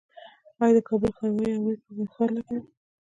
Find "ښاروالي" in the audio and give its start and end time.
1.17-1.51